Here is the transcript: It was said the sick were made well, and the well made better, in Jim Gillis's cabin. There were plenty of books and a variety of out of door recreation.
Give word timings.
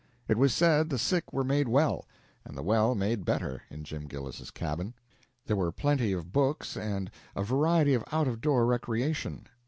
It 0.27 0.35
was 0.39 0.51
said 0.51 0.89
the 0.89 0.97
sick 0.97 1.31
were 1.31 1.43
made 1.43 1.67
well, 1.67 2.07
and 2.43 2.57
the 2.57 2.63
well 2.63 2.95
made 2.95 3.23
better, 3.23 3.61
in 3.69 3.83
Jim 3.83 4.07
Gillis's 4.07 4.49
cabin. 4.49 4.95
There 5.45 5.55
were 5.55 5.71
plenty 5.71 6.11
of 6.11 6.33
books 6.33 6.75
and 6.75 7.11
a 7.35 7.43
variety 7.43 7.93
of 7.93 8.03
out 8.11 8.27
of 8.27 8.41
door 8.41 8.65
recreation. 8.65 9.45